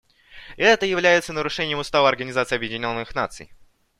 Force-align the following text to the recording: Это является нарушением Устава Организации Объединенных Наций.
Это 0.57 0.87
является 0.87 1.31
нарушением 1.31 1.77
Устава 1.77 2.09
Организации 2.09 2.55
Объединенных 2.55 3.13
Наций. 3.13 3.51